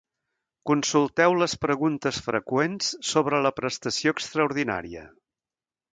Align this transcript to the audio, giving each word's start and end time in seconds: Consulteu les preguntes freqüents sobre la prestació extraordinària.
Consulteu 0.69 1.35
les 1.41 1.53
preguntes 1.65 2.21
freqüents 2.29 2.89
sobre 3.13 3.45
la 3.47 3.55
prestació 3.61 4.19
extraordinària. 4.19 5.05